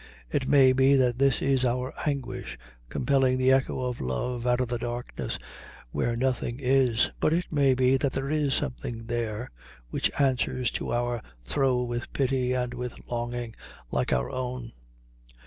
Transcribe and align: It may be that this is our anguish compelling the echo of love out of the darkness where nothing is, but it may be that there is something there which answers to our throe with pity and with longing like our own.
It 0.31 0.47
may 0.47 0.73
be 0.73 0.95
that 0.95 1.19
this 1.19 1.43
is 1.43 1.63
our 1.63 1.93
anguish 2.07 2.57
compelling 2.89 3.37
the 3.37 3.51
echo 3.51 3.83
of 3.85 4.01
love 4.01 4.47
out 4.47 4.59
of 4.59 4.67
the 4.67 4.79
darkness 4.79 5.37
where 5.91 6.15
nothing 6.15 6.57
is, 6.59 7.11
but 7.19 7.33
it 7.33 7.53
may 7.53 7.75
be 7.75 7.97
that 7.97 8.13
there 8.13 8.31
is 8.31 8.55
something 8.55 9.05
there 9.05 9.51
which 9.91 10.09
answers 10.19 10.71
to 10.71 10.91
our 10.91 11.21
throe 11.45 11.83
with 11.83 12.11
pity 12.13 12.51
and 12.51 12.73
with 12.73 12.95
longing 13.11 13.55
like 13.91 14.11
our 14.11 14.31
own. 14.31 14.71